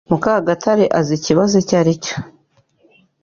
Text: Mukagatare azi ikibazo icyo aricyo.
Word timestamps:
Mukagatare 0.09 0.85
azi 0.99 1.11
ikibazo 1.19 1.53
icyo 1.61 1.75
aricyo. 1.81 2.15